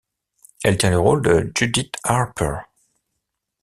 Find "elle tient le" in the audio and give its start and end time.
0.63-0.97